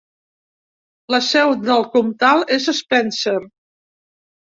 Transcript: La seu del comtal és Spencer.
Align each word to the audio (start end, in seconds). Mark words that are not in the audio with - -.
La 1.17 1.19
seu 1.27 1.53
del 1.69 1.87
comtal 1.99 2.45
és 2.59 2.71
Spencer. 2.83 3.39